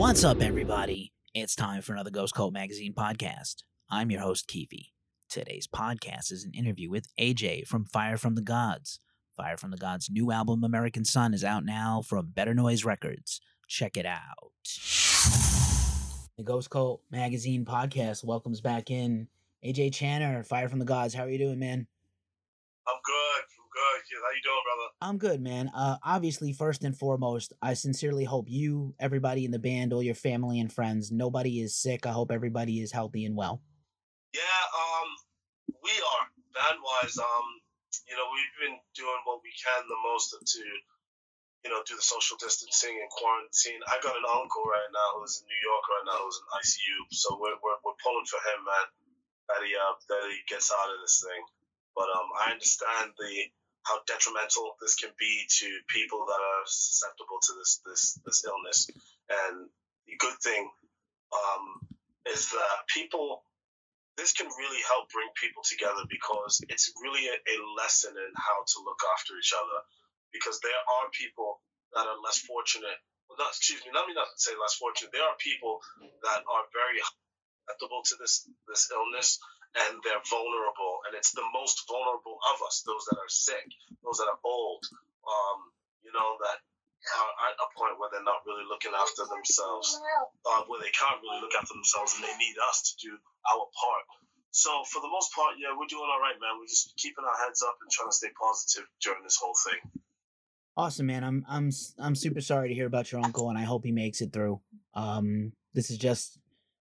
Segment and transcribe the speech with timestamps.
[0.00, 1.12] What's up, everybody?
[1.34, 3.64] It's time for another Ghost Cult Magazine podcast.
[3.90, 4.70] I'm your host, Keith.
[5.28, 8.98] Today's podcast is an interview with AJ from Fire from the Gods.
[9.36, 13.42] Fire from the Gods' new album, American Sun, is out now from Better Noise Records.
[13.68, 14.52] Check it out.
[16.38, 19.28] The Ghost Cult Magazine podcast welcomes back in
[19.62, 21.12] AJ Channer, Fire from the Gods.
[21.12, 21.86] How are you doing, man?
[22.88, 23.42] I'm good.
[23.42, 23.99] I'm good.
[23.99, 24.88] Yeah, How you doing, brother?
[24.98, 25.70] I'm good, man.
[25.70, 30.18] Uh, obviously, first and foremost, I sincerely hope you, everybody in the band, all your
[30.18, 32.06] family and friends, nobody is sick.
[32.06, 33.62] I hope everybody is healthy and well.
[34.34, 35.08] Yeah, um,
[35.82, 36.24] we are
[36.58, 37.14] band wise.
[37.18, 37.46] Um,
[38.10, 40.62] you know, we've been doing what we can the most to,
[41.62, 43.78] you know, do the social distancing and quarantine.
[43.86, 46.98] I got an uncle right now who's in New York right now who's in ICU,
[47.14, 48.86] so we're we're, we're pulling for him, man.
[49.50, 51.42] That he uh, that he gets out of this thing.
[51.94, 53.50] But um, I understand the
[53.84, 58.88] how detrimental this can be to people that are susceptible to this this this illness.
[59.28, 59.68] And
[60.06, 60.68] the good thing
[61.32, 61.64] um,
[62.28, 63.42] is that people
[64.16, 68.58] this can really help bring people together because it's really a, a lesson in how
[68.68, 69.80] to look after each other.
[70.30, 71.58] Because there are people
[71.96, 73.00] that are less fortunate.
[73.26, 73.90] Well, not excuse me.
[73.90, 75.10] Let me not say less fortunate.
[75.10, 75.80] There are people
[76.22, 77.00] that are very
[77.66, 79.40] susceptible to this this illness
[79.76, 83.66] and they're vulnerable and it's the most vulnerable of us those that are sick
[84.02, 84.82] those that are old
[85.26, 85.58] um,
[86.02, 86.58] you know that
[87.00, 89.96] are at a point where they're not really looking after themselves
[90.44, 93.12] uh, where they can't really look after themselves and they need us to do
[93.48, 94.06] our part
[94.50, 97.38] so for the most part yeah we're doing all right man we're just keeping our
[97.46, 99.80] heads up and trying to stay positive during this whole thing
[100.76, 101.24] Awesome, man.
[101.24, 104.22] I'm I'm I'm super sorry to hear about your uncle, and I hope he makes
[104.22, 104.60] it through.
[104.94, 106.38] Um, this is just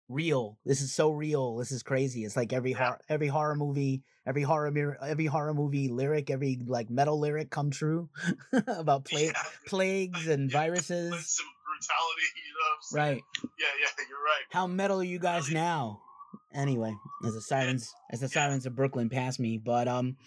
[0.09, 0.57] real.
[0.65, 1.55] This is so real.
[1.57, 2.25] This is crazy.
[2.25, 2.77] It's like every Yeah.
[2.85, 7.69] horror every horror movie, every horror every horror movie lyric, every like metal lyric come
[7.71, 8.09] true
[8.67, 9.43] about pla- Yeah.
[9.67, 11.11] plagues and viruses.
[11.11, 12.97] with some brutality you know?
[13.05, 13.21] Right.
[13.59, 15.61] yeah yeah you're right How metal are you guys Really?
[15.61, 16.01] now?
[16.53, 16.95] Anyway,
[17.25, 20.17] as the sirens as the sirens of Brooklyn pass me, but um,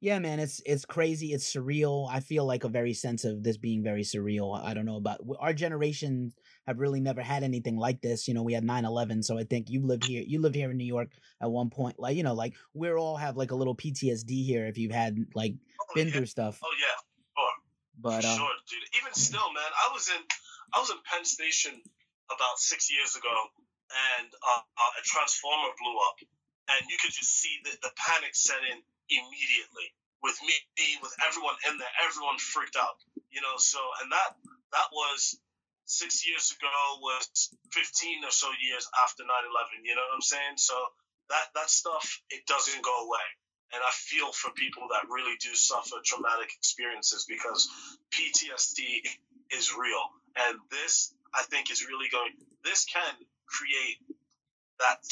[0.00, 1.32] yeah, man, it's it's crazy.
[1.32, 2.08] It's surreal.
[2.08, 4.62] I feel like a very sense of this being very surreal.
[4.62, 6.32] I don't know about our generation
[6.68, 8.28] have really never had anything like this.
[8.28, 10.22] You know, we had 9-11, so I think you lived here.
[10.24, 11.08] You lived here in New York
[11.40, 11.98] at one point.
[11.98, 15.18] Like you know, like we're all have like a little PTSD here if you've had
[15.34, 16.14] like oh, been yeah.
[16.14, 16.60] through stuff.
[16.62, 16.94] oh yeah
[17.36, 17.50] sure.
[17.98, 19.02] But uh, sure, dude.
[19.02, 20.22] Even still, man, I was in
[20.74, 21.72] I was in Penn Station
[22.30, 23.34] about six years ago,
[24.18, 26.18] and uh, uh, a transformer blew up,
[26.76, 28.78] and you could just see the, the panic set in
[29.12, 29.92] immediately
[30.22, 30.54] with me,
[31.02, 31.94] with everyone in there.
[32.08, 32.96] Everyone freaked out,
[33.30, 33.56] you know.
[33.58, 34.30] So, and that
[34.72, 35.36] that was
[35.84, 36.72] six years ago
[37.02, 39.84] was 15 or so years after 9/11.
[39.84, 40.56] You know what I'm saying?
[40.56, 40.74] So
[41.28, 43.26] that that stuff it doesn't go away
[43.72, 47.68] and I feel for people that really do suffer traumatic experiences because
[48.12, 49.00] PTSD
[49.50, 50.04] is real,
[50.36, 52.32] and this I think is really going.
[52.64, 53.16] This can
[53.52, 54.00] create
[54.80, 55.04] that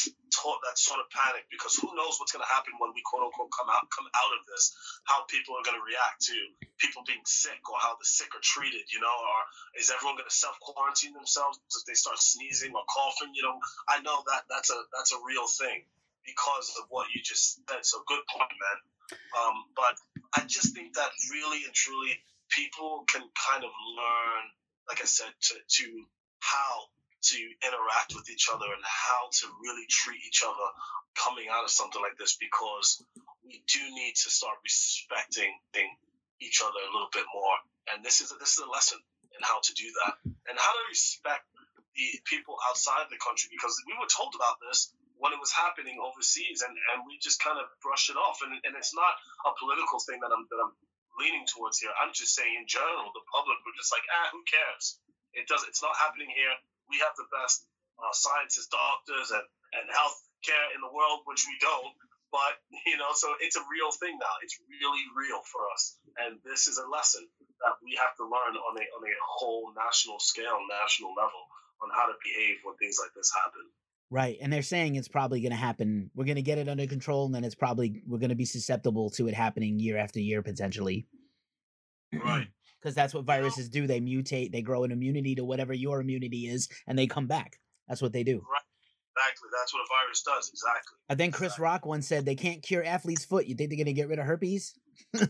[0.64, 3.52] that sort of panic because who knows what's going to happen when we quote unquote
[3.52, 4.72] come out come out of this?
[5.04, 6.36] How people are going to react to
[6.80, 9.38] people being sick or how the sick are treated, you know, or
[9.78, 13.36] is everyone going to self quarantine themselves if they start sneezing or coughing?
[13.36, 13.56] You know,
[13.86, 15.86] I know that that's a that's a real thing
[16.24, 17.84] because of what you just said.
[17.84, 18.78] So good point, man.
[19.34, 19.94] Um, but
[20.34, 22.14] I just think that really and truly
[22.50, 24.42] people can kind of learn,
[24.88, 25.84] like I said, to, to
[26.38, 26.90] how
[27.22, 30.68] to interact with each other and how to really treat each other
[31.16, 33.02] coming out of something like this because
[33.44, 35.52] we do need to start respecting
[36.40, 37.56] each other a little bit more.
[37.92, 38.98] And this is a, this is a lesson
[39.36, 40.14] in how to do that
[40.48, 41.44] and how to respect
[41.94, 46.00] the people outside the country because we were told about this when it was happening
[46.00, 49.12] overseas and, and we just kind of brushed it off and, and it's not
[49.44, 50.72] a political thing that I'm that I'm
[51.20, 51.92] leaning towards here.
[52.00, 54.96] I'm just saying in general the public were just like, ah, who cares?
[55.36, 56.56] It does it's not happening here.
[56.90, 57.64] We have the best
[57.96, 59.46] uh, scientists, doctors and,
[59.78, 61.94] and health care in the world, which we don't.
[62.34, 62.58] But
[62.90, 64.34] you know, so it's a real thing now.
[64.42, 65.96] It's really real for us.
[66.18, 67.26] And this is a lesson
[67.62, 71.42] that we have to learn on a on a whole national scale, national level,
[71.82, 73.64] on how to behave when things like this happen.
[74.10, 74.38] Right.
[74.40, 76.10] And they're saying it's probably going to happen.
[76.14, 78.44] We're going to get it under control and then it's probably, we're going to be
[78.44, 81.06] susceptible to it happening year after year potentially.
[82.12, 82.48] Right.
[82.80, 83.86] Because that's what viruses do.
[83.86, 87.58] They mutate, they grow an immunity to whatever your immunity is, and they come back.
[87.88, 88.36] That's what they do.
[88.36, 88.62] Right.
[89.16, 89.48] Exactly.
[89.58, 90.50] That's what a virus does.
[90.50, 90.96] Exactly.
[91.08, 91.64] I think Chris Exactly.
[91.64, 93.46] Rock once said they can't cure athlete's foot.
[93.46, 94.78] You think they're going to get rid of herpes?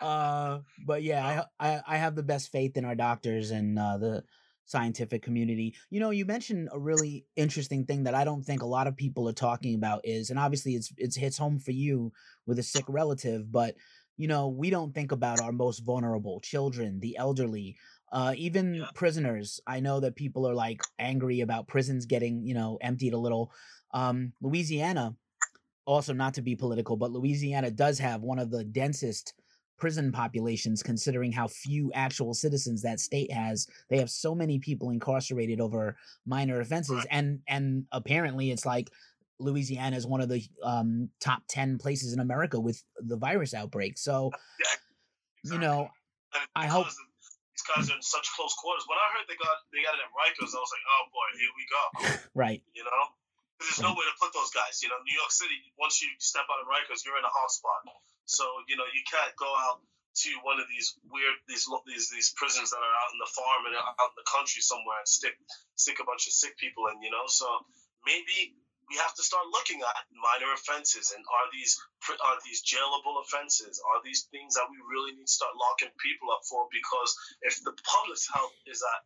[0.00, 3.98] uh, but yeah, I, I I have the best faith in our doctors and uh,
[3.98, 4.24] the
[4.66, 5.74] scientific community.
[5.90, 8.96] You know, you mentioned a really interesting thing that I don't think a lot of
[8.96, 12.12] people are talking about is, and obviously it's it's hits home for you
[12.46, 13.74] with a sick relative, but
[14.20, 17.76] you know, we don't think about our most vulnerable children, the elderly,
[18.12, 18.90] Uh, even Yeah.
[18.94, 19.60] prisoners.
[19.66, 23.52] I know that people are like angry about prisons getting, you know, emptied a little.
[23.92, 25.16] Um, Louisiana,
[25.86, 29.34] also not to be political, but Louisiana does have one of the densest
[29.78, 33.66] prison populations considering how few actual citizens that state has.
[33.88, 35.96] They have so many people incarcerated over
[36.26, 37.08] minor offenses Right.
[37.10, 38.90] and and apparently it's like
[39.40, 43.98] Louisiana is one of the um, top 10 places in America with the virus outbreak.
[43.98, 44.30] So,
[45.44, 45.88] you know,
[46.54, 48.84] I hope- these guys are in such close quarters.
[48.88, 51.28] When I heard they got they got it at Rikers, I was like, oh boy,
[51.36, 51.84] here we go.
[52.34, 52.62] right.
[52.72, 53.04] You know?
[53.60, 54.80] there's no way to put those guys.
[54.80, 55.60] You know, New York City.
[55.76, 57.84] Once you step out of Rikers, you're in a hot spot.
[58.24, 59.84] So you know, you can't go out
[60.24, 63.68] to one of these weird these these these prisons that are out in the farm
[63.68, 65.36] and out in the country somewhere and stick
[65.76, 67.04] stick a bunch of sick people in.
[67.04, 67.46] You know, so
[68.08, 68.56] maybe
[68.90, 71.78] we have to start looking at minor offenses and are these
[72.10, 73.78] are these jailable offenses?
[73.86, 76.66] Are these things that we really need to start locking people up for?
[76.74, 77.14] Because
[77.46, 79.00] if the public's health is at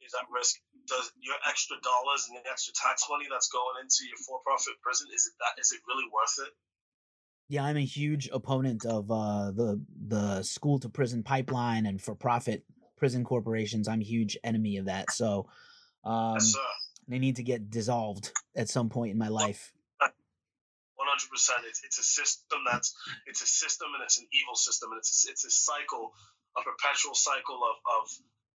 [0.00, 0.56] is at risk,
[0.88, 5.12] does your extra dollars and the extra tax money that's going into your for-profit prison
[5.12, 6.52] is it that is it really worth it?
[7.52, 12.16] Yeah, I'm a huge opponent of uh, the the school to prison pipeline and for
[12.16, 12.64] profit
[12.96, 13.86] prison corporations.
[13.86, 15.12] I'm a huge enemy of that.
[15.12, 15.46] So
[16.04, 16.70] um, yes, sir.
[17.08, 19.72] They need to get dissolved at some point in my life.
[20.00, 21.62] One hundred percent.
[21.68, 22.94] It's it's a system that's
[23.26, 26.12] it's a system and it's an evil system and it's a, it's a cycle,
[26.56, 28.04] a perpetual cycle of, of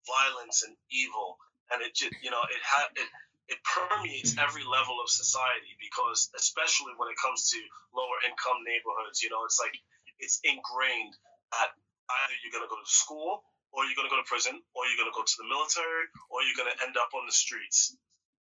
[0.09, 1.37] violence and evil,
[1.71, 3.07] and it just you know it ha- it
[3.51, 7.59] it permeates every level of society because especially when it comes to
[7.91, 9.75] lower income neighborhoods, you know, it's like
[10.23, 11.15] it's ingrained
[11.51, 13.43] that either you're gonna go to school
[13.75, 16.55] or you're gonna go to prison or you're gonna go to the military or you're
[16.55, 17.99] gonna end up on the streets.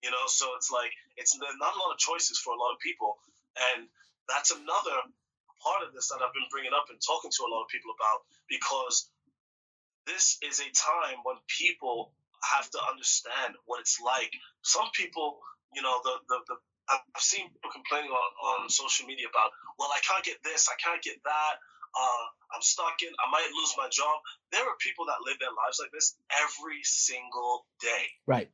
[0.05, 2.79] You know, so it's like it's not a lot of choices for a lot of
[2.85, 3.17] people,
[3.73, 3.89] and
[4.29, 4.97] that's another
[5.65, 7.97] part of this that I've been bringing up and talking to a lot of people
[7.97, 9.09] about because
[10.05, 12.13] this is a time when people
[12.45, 14.29] have to understand what it's like.
[14.61, 15.41] Some people,
[15.73, 19.89] you know, the the, the I've seen people complaining on, on social media about, well,
[19.89, 21.55] I can't get this, I can't get that,
[21.97, 24.21] uh, I'm stuck in, I might lose my job.
[24.53, 28.51] There are people that live their lives like this every single day Right.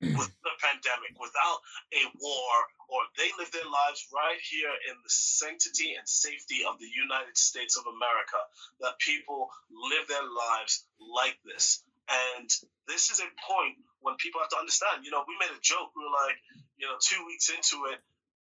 [0.00, 1.58] With the pandemic, without
[1.94, 2.52] a war,
[2.88, 7.36] or they live their lives right here in the sanctity and safety of the United
[7.36, 8.40] States of America.
[8.80, 11.82] That people live their lives like this.
[12.06, 12.48] And
[12.86, 15.02] this is a point when people have to understand.
[15.02, 15.90] You know, we made a joke.
[15.96, 16.38] We were like,
[16.78, 17.98] you know, two weeks into it,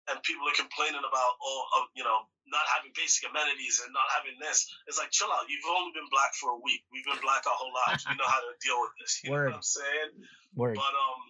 [0.10, 4.06] and people are complaining about, oh, uh, you know, not having basic amenities and not
[4.14, 4.70] having this.
[4.86, 5.50] It's like, chill out.
[5.50, 6.86] You've only been black for a week.
[6.94, 8.06] We've been black our whole lives.
[8.06, 9.26] We know how to deal with this.
[9.26, 9.50] You Word.
[9.50, 10.10] know what I'm saying?
[10.54, 10.78] Word.
[10.78, 11.22] But um,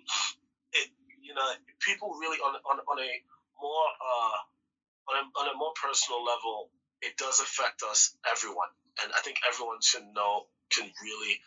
[0.76, 0.88] it
[1.24, 1.48] you know
[1.82, 3.12] people really on on, on a
[3.58, 4.38] more uh
[5.10, 6.70] on a, on a more personal level,
[7.02, 8.70] it does affect us everyone,
[9.04, 11.40] and I think everyone should know can really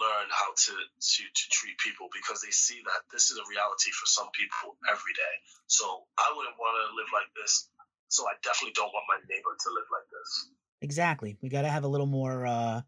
[0.00, 3.90] learn how to to to treat people because they see that this is a reality
[3.92, 5.34] for some people every day.
[5.66, 7.68] So I wouldn't want to live like this.
[8.08, 10.30] So I definitely don't want my neighbor to live like this.
[10.82, 11.38] Exactly.
[11.42, 12.82] We got to have a little more uh,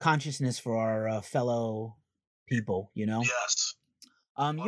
[0.00, 1.96] consciousness for our uh, fellow
[2.46, 2.90] people.
[2.94, 3.22] You know.
[3.22, 3.74] Yes,
[4.36, 4.60] Um.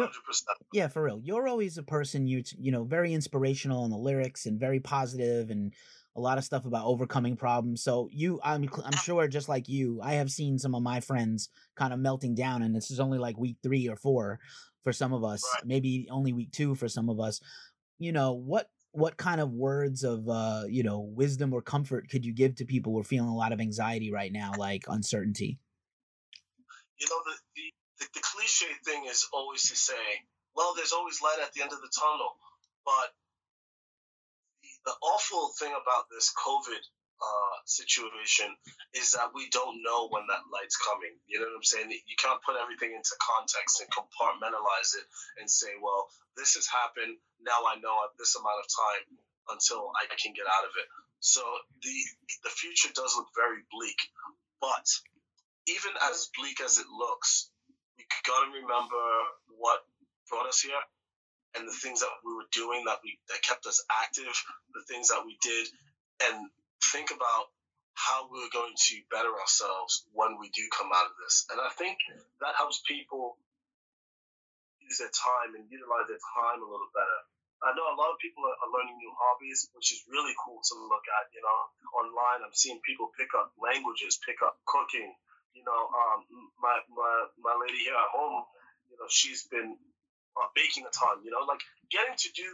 [0.73, 1.21] yeah, for real.
[1.23, 5.51] You're always a person you you know very inspirational in the lyrics and very positive
[5.51, 5.73] and
[6.15, 7.83] a lot of stuff about overcoming problems.
[7.83, 11.49] So you, I'm I'm sure just like you, I have seen some of my friends
[11.77, 14.41] kind of melting down, and this is only like week three or four
[14.83, 15.67] for some of us, Right.
[15.67, 17.41] maybe only week two for some of us.
[17.99, 18.69] You know what?
[18.95, 22.67] What kind of words of uh, you know wisdom or comfort could you give to
[22.67, 25.59] people who are feeling a lot of anxiety right now, like uncertainty?
[27.01, 27.67] you know the, the,
[27.99, 29.99] the, the cliche thing is always to say
[30.55, 32.37] well there's always light at the end of the tunnel
[32.85, 33.11] but
[34.85, 36.83] the, awful thing about this covid
[37.23, 38.51] uh, situation
[38.99, 41.15] is that we don't know when that light's coming.
[41.31, 41.91] You know what i'm saying?
[41.91, 45.07] You can't put everything into context and compartmentalize it
[45.39, 47.15] and say well this has happened.
[47.39, 49.05] Now i know this amount of time
[49.55, 50.89] until i can get out of it.
[51.23, 51.43] So
[51.83, 51.97] the
[52.43, 53.99] the future does look very bleak
[54.63, 54.87] but
[55.67, 57.51] even as bleak as it looks,
[57.99, 59.03] we got to remember
[59.59, 59.83] what
[60.31, 60.79] brought us here
[61.57, 64.33] and the things that we were doing that we that kept us active,
[64.75, 65.69] the things that we did,
[66.29, 66.49] and
[66.93, 67.53] think about
[67.95, 71.45] how we're going to better ourselves when we do come out of this.
[71.53, 72.01] And I think
[72.41, 73.37] that helps people
[74.81, 77.21] use their time and utilize their time a little better.
[77.63, 80.75] I know a lot of people are, learning new hobbies, which is really cool to
[80.89, 81.31] look at.
[81.31, 81.59] You know,
[81.95, 85.15] online, I'm seeing people pick up languages, pick up cooking,
[85.55, 86.25] you know, um,
[86.59, 88.45] my, my my lady here at home,
[88.89, 89.77] you know, she's been
[90.39, 91.25] uh, baking a ton.
[91.25, 91.61] You know, like
[91.91, 92.49] getting to do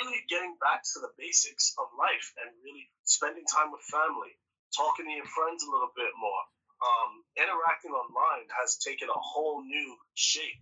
[0.00, 4.32] really getting back to the basics of life and really spending time with family,
[4.72, 6.42] talking to your friends a little bit more.
[6.80, 10.60] um, interacting online has taken a whole new shape.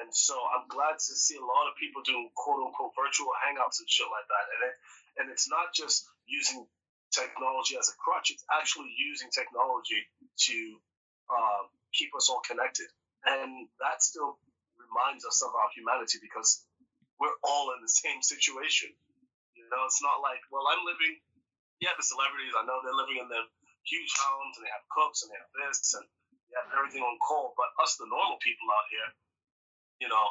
[0.00, 3.82] And so I'm glad to see a lot of people doing quote unquote virtual hangouts
[3.82, 4.46] and shit like that.
[4.54, 4.74] And it,
[5.18, 6.66] and it's not just using
[7.10, 10.00] technology as a crutch; it's actually using technology
[10.48, 10.58] to
[11.28, 12.86] uh, keep us all connected.
[13.26, 14.38] And that still
[14.78, 16.64] reminds us of our humanity because
[17.18, 18.94] we're all in the same situation.
[19.58, 21.18] You know, it's not like, well, I'm living.
[21.78, 23.46] Yeah, the celebrities, I know they're living in their
[23.86, 26.06] huge homes and they have cooks and they have this and
[26.50, 27.54] they have everything on call.
[27.54, 29.10] But us, the normal people out here,
[30.02, 30.26] you know,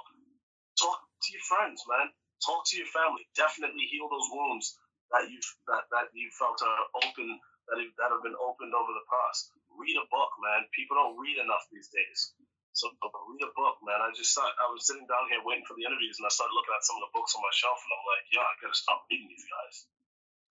[0.75, 2.11] talk to your friends, man.
[2.43, 3.25] Talk to your family.
[3.33, 4.75] Definitely heal those wounds
[5.11, 5.39] that you
[5.71, 7.27] that, that you felt are open
[7.71, 9.51] that have, that have been opened over the past.
[9.75, 10.67] Read a book, man.
[10.75, 12.33] People don't read enough these days.
[12.77, 13.97] So read a book, man.
[14.05, 16.53] I just thought I was sitting down here waiting for the interviews, and I started
[16.53, 18.77] looking at some of the books on my shelf, and I'm like, yeah, I gotta
[18.77, 19.75] stop reading these guys.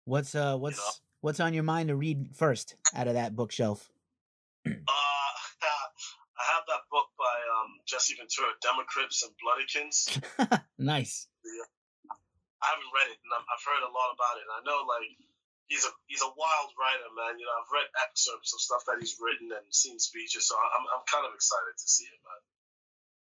[0.05, 1.25] What's uh what's you know?
[1.25, 3.89] what's on your mind to read first out of that bookshelf?
[4.69, 9.97] uh, I have that book by um, Jesse Ventura, Democrips and Rebloodlicans.
[10.77, 11.25] nice.
[11.41, 11.69] Yeah.
[12.61, 14.45] I haven't read it, and I've heard a lot about it.
[14.45, 15.09] And I know like
[15.71, 17.39] he's a he's a wild writer, man.
[17.39, 20.85] You know, I've read excerpts of stuff that he's written and seen speeches, so I'm
[20.91, 22.43] I'm kind of excited to see it, man.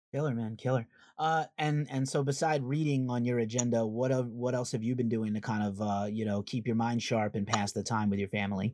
[0.08, 0.86] Killer, man, killer.
[1.18, 4.94] Uh, and and so beside reading on your agenda, what of what else have you
[4.94, 7.82] been doing to kind of uh, you know keep your mind sharp and pass the
[7.82, 8.72] time with your family?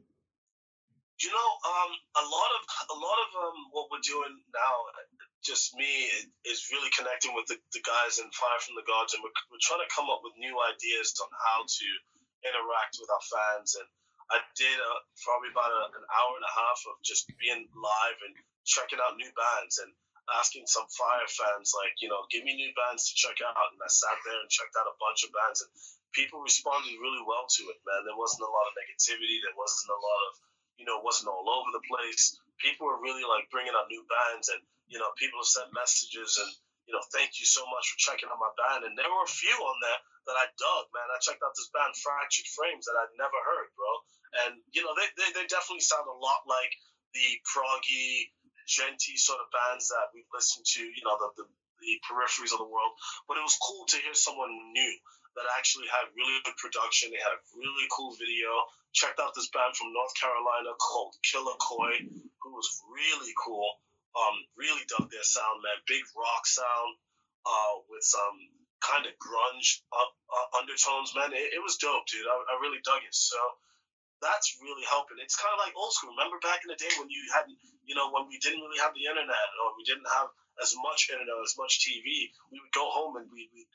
[1.18, 1.90] You know, um,
[2.20, 4.74] a lot of a lot of um, what we're doing now,
[5.42, 6.04] just me,
[6.44, 9.62] is really connecting with the, the guys in Fire from the Gods, and we're, we're
[9.64, 11.86] trying to come up with new ideas on how to
[12.44, 13.76] interact with our fans.
[13.80, 13.88] And
[14.32, 18.18] I did uh, probably about a, an hour and a half of just being live
[18.24, 18.34] and
[18.64, 19.92] checking out new bands and
[20.32, 23.72] asking some Fire fans, like, you know, give me new bands to check out.
[23.76, 25.68] And I sat there and checked out a bunch of bands, and
[26.16, 28.08] people responded really well to it, man.
[28.08, 29.44] There wasn't a lot of negativity.
[29.44, 30.32] There wasn't a lot of,
[30.80, 32.40] you know, wasn't all over the place.
[32.56, 36.40] People were really like bringing out new bands, and you know, people have sent messages
[36.40, 36.52] and
[36.84, 38.84] you know, thank you so much for checking out my band.
[38.84, 41.08] And there were a few on there that I dug, man.
[41.08, 43.90] I checked out this band, Fractured Frames, that I'd never heard, bro.
[44.44, 46.72] And, you know, they, they, they definitely sound a lot like
[47.16, 48.32] the proggy,
[48.68, 51.46] djenty sort of bands that we've listened to, you know, the, the,
[51.80, 52.96] the peripheries of the world.
[53.28, 54.94] But it was cool to hear someone new
[55.36, 57.10] that actually had really good production.
[57.10, 58.50] They had a really cool video.
[58.94, 61.98] Checked out this band from North Carolina called Killer Koi,
[62.42, 63.66] who was really cool.
[64.14, 65.78] Um, really dug their sound, man.
[65.90, 66.94] Big rock sound
[67.42, 68.38] uh, with some
[68.78, 71.34] kind of grunge uh, uh, undertones, man.
[71.34, 72.28] It, it, was dope, dude.
[72.28, 73.14] I, I really dug it.
[73.16, 73.36] So
[74.22, 75.18] that's really helping.
[75.18, 76.14] It's kind of like old school.
[76.14, 78.94] Remember back in the day when you hadn't, you know, when we didn't really have
[78.94, 80.30] the internet or we didn't have
[80.62, 83.66] as much internet, as much TV, we would go home and we we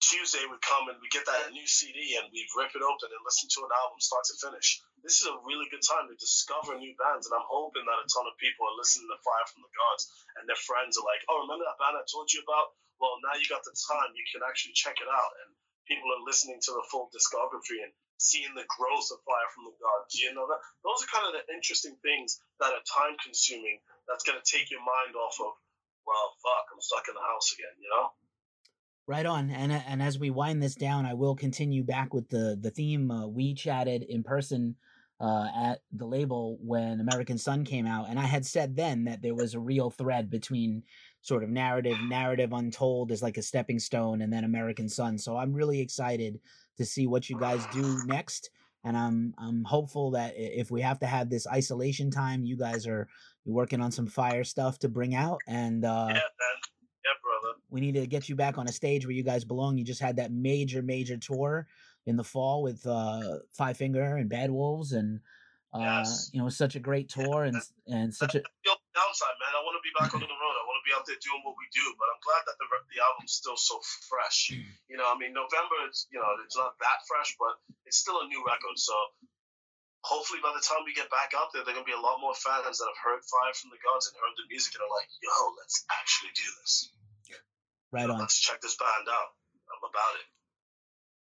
[0.00, 3.24] Tuesday would come and we get that new CD and we'd rip it open and
[3.24, 4.84] listen to an album start to finish.
[5.00, 8.06] This is a really good time to discover new bands, and I'm hoping that a
[8.06, 10.04] ton of people are listening to Fire from the Gods
[10.36, 12.76] and their friends are like, "Oh, remember that band I told you about?
[13.00, 15.56] Well, now you got the time, you can actually check it out." And
[15.88, 19.76] people are listening to the full discography and seeing the growth of Fire from the
[19.80, 20.14] Gods.
[20.20, 23.80] You know that those are kind of the interesting things that are time consuming.
[24.06, 25.56] That's gonna take your mind off of,
[26.04, 27.74] well, fuck, I'm stuck in the house again.
[27.80, 28.12] You know.
[29.08, 29.50] Right on.
[29.50, 33.10] And and as we wind this down, I will continue back with the the theme.
[33.10, 34.74] Uh, we chatted in person
[35.20, 39.22] uh, at the label when American Sun came out, and I had said then that
[39.22, 40.82] there was a real thread between
[41.22, 45.18] sort of narrative, narrative untold as like a stepping stone, and then American Sun.
[45.18, 46.40] So I'm really excited
[46.76, 48.50] to see what you guys do next,
[48.84, 52.86] and I'm I'm hopeful that if we have to have this isolation time, you guys
[52.86, 53.08] are
[53.44, 56.20] working on some fire stuff to bring out, and uh, yeah,
[57.76, 59.76] we need to get you back on a stage where you guys belong.
[59.76, 61.68] You just had that major, major tour
[62.08, 65.20] in the fall with uh, Five Finger and Bad Wolves, and
[65.76, 66.32] uh, yes.
[66.32, 69.52] you know, it was such a great tour and and such a downside, man.
[69.52, 70.56] I want to be back on the road.
[70.56, 71.84] I want to be out there doing what we do.
[72.00, 72.66] But I'm glad that the
[72.96, 73.76] the album's still so
[74.08, 74.56] fresh.
[74.88, 78.24] You know, I mean, November, it's you know, it's not that fresh, but it's still
[78.24, 78.80] a new record.
[78.80, 78.96] So
[80.06, 82.22] hopefully by the time we get back out there, there are gonna be a lot
[82.22, 84.94] more fans that have heard Fire from the Gods and heard the music and are
[84.94, 86.95] like, yo, let's actually do this.
[87.92, 88.18] Right on.
[88.18, 89.28] Let's check this band out.
[89.70, 90.26] I'm about it.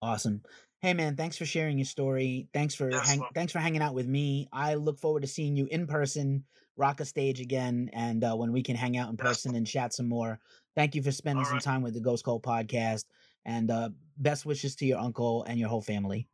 [0.03, 0.43] Awesome.
[0.81, 2.49] Hey man, thanks for sharing your story.
[2.55, 4.49] Thanks for yes, hang- thanks for hanging out with me.
[4.53, 6.45] I look forward to seeing you in person,
[6.77, 9.93] rock a stage again, and uh, when we can hang out in person and chat
[9.93, 10.39] some more.
[10.77, 13.07] Thank you for spending some time with the Ghost Cult podcast,
[13.45, 13.89] and uh,
[14.19, 16.29] best wishes to your uncle and your whole family.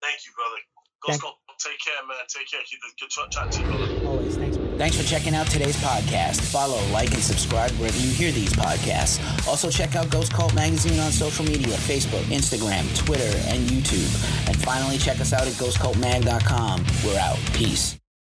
[0.00, 0.60] Thank you, brother.
[1.02, 2.16] Ghost Thank- Cult Take care, man.
[2.26, 2.60] Take care.
[2.64, 4.06] Keep good chat to you, brother.
[4.06, 4.36] Always.
[4.36, 4.56] Thanks.
[4.78, 6.40] Thanks for checking out today's podcast.
[6.40, 9.20] Follow, like, and subscribe wherever you hear these podcasts.
[9.46, 14.08] Also, check out Ghost Cult Magazine on social media Facebook, Instagram, Twitter, and YouTube.
[14.48, 16.86] And finally, check us out at ghostcultmag.com.
[17.04, 17.38] We're out.
[17.52, 18.00] Peace.